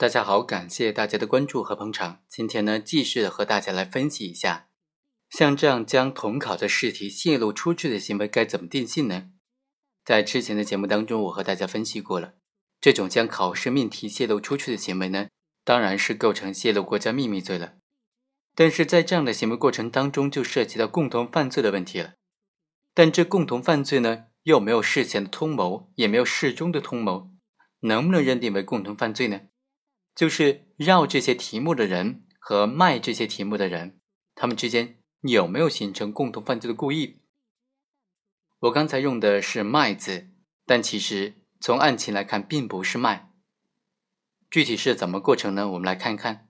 [0.00, 2.22] 大家好，感谢大家的关注和捧场。
[2.28, 4.68] 今天呢，继续的和大家来分析一下，
[5.28, 9.30] 像这样将统考的试题泄露出去的行为该怎么定性呢？
[10.04, 12.34] 在之前的节目当中，我和大家分析过了，
[12.80, 15.30] 这种将考试命题泄露出去的行为呢，
[15.64, 17.72] 当然是构成泄露国家秘密罪了。
[18.54, 22.12] 但是在这样的行为过程当中，就涉及到共同犯罪的问题了。
[22.94, 27.32] 但这共同犯罪呢，又没有事前的通谋，也没有事中的通谋，
[27.80, 29.40] 能不能认定为共同犯罪呢？
[30.18, 34.00] 就是绕这些题目的人和卖这些题目的人，
[34.34, 37.20] 他们之间有没有形成共同犯罪的故意？
[38.58, 40.30] 我刚才用的是“卖”字，
[40.66, 43.30] 但其实从案情来看，并不是卖。
[44.50, 45.68] 具体是怎么过程呢？
[45.68, 46.48] 我们来看看，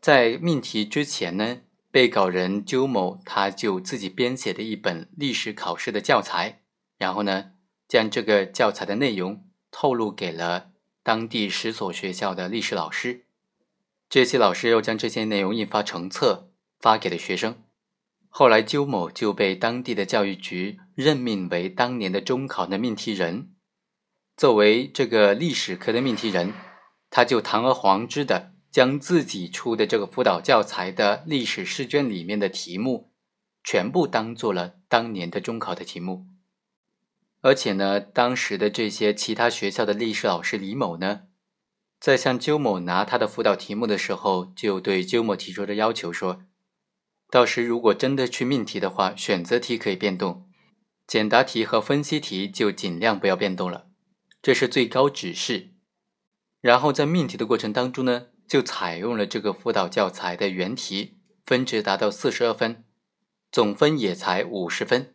[0.00, 6.62] 在命题之前呢，被告人鸠某他就自己编写的一本历史考试的教材，
[6.98, 7.50] 然后呢，
[7.88, 10.70] 将这个教材的内容透露给了。
[11.04, 13.26] 当地十所学校的历史老师，
[14.08, 17.62] 这些老师又将这些内容印发成册发给了学生。
[18.30, 23.50] 后来，鸠某就被当地的教育局任命为当年的中考的命题人。
[24.34, 26.54] 作为这个历史科的命题人，
[27.10, 33.12] 他就堂而皇之的将自己出的这个辅导教材的历史试卷里面的题目，
[33.62, 36.24] 全部当做了当年的中考的题目。
[37.44, 41.24] 而且呢，当时的这些其他学校的历史老师李某呢，
[42.00, 46.40] 在向鸠某拿他的辅导题目的时候，就对鸠某提出的要求说：，
[47.28, 50.48] 到时如果真的去命题的话，选择题可以变动，
[51.06, 53.88] 简答题和分析题就尽量不要变动了，
[54.40, 55.74] 这是最高指示。
[56.62, 62.86] 然后在命题的过程当中呢，就采用了这个辅导教材的原题，分值达到四十二分，
[63.52, 65.10] 总分也才五十分。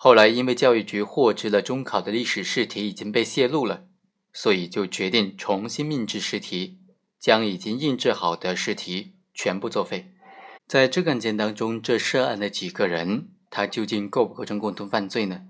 [0.00, 3.88] 后来，因为教育局获知了中考的历史试题已经被泄露了，
[4.32, 6.78] 所以就决定重新命制试题，
[7.18, 10.12] 将已经印制好的试题全部作废。
[10.68, 15.48] 在这个案件当中，这涉案的几个人，他究竟构不构成共同犯罪呢？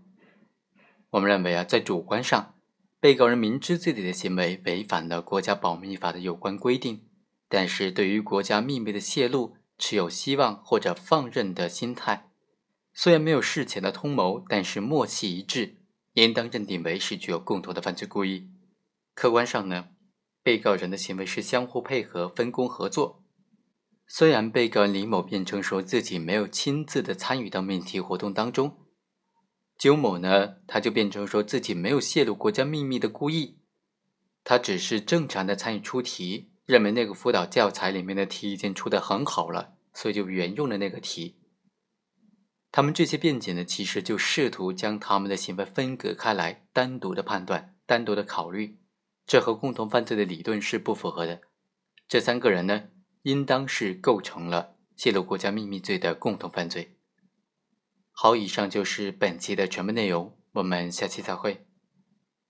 [1.11, 2.55] 我们认为啊，在主观上，
[2.99, 7.03] 被告人明知自己的行为违反了国家保密法的有关规定，
[7.51, 12.28] 但是对于国家秘密的泄露持有希望或者放任的心态。
[13.01, 15.77] 虽然没有事前的通谋，但是默契一致，
[16.15, 18.51] 应当认定为是具有共同的犯罪故意。
[19.15, 19.91] 客观上呢，
[20.43, 23.23] 被告人的行为是相互配合、分工合作。
[24.09, 28.77] 虽然被告人李某辩称说自己没有亲自的参与到命题活动当中，
[29.79, 33.61] 鸠某呢，他就辩称说自己没有泄露国家秘密的故意，
[34.43, 41.37] 他只是正常的参与出题，认为那个辅导教材里面的题已经出的很好了，所以就沿用了那个题。
[42.71, 48.79] 他们这些辩解呢，其实就试图将他们的行为分隔开来，单独的判断，单独的考虑，
[49.27, 51.41] 这和共同犯罪的理论是不符合的。
[52.07, 52.89] 这三个人呢，
[53.23, 56.97] 应当是构成了泄露国家秘密罪的共同犯罪。
[58.11, 61.68] 好，以上就是本期的全部内容，我们下期再会。